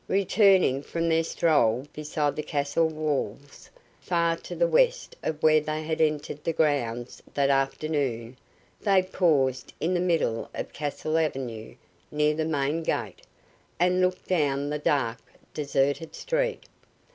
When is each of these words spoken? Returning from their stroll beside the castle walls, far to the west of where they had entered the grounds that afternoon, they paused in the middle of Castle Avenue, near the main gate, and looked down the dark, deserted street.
Returning 0.07 0.81
from 0.81 1.09
their 1.09 1.23
stroll 1.23 1.85
beside 1.93 2.35
the 2.35 2.41
castle 2.41 2.87
walls, 2.87 3.69
far 3.99 4.35
to 4.37 4.55
the 4.55 4.67
west 4.67 5.15
of 5.21 5.43
where 5.43 5.61
they 5.61 5.83
had 5.83 6.01
entered 6.01 6.43
the 6.43 6.53
grounds 6.53 7.21
that 7.35 7.51
afternoon, 7.51 8.35
they 8.81 9.03
paused 9.03 9.73
in 9.79 9.93
the 9.93 9.99
middle 9.99 10.49
of 10.55 10.73
Castle 10.73 11.19
Avenue, 11.19 11.75
near 12.09 12.33
the 12.33 12.45
main 12.45 12.81
gate, 12.81 13.21
and 13.79 14.01
looked 14.01 14.27
down 14.27 14.71
the 14.71 14.79
dark, 14.79 15.19
deserted 15.53 16.15
street. 16.15 16.63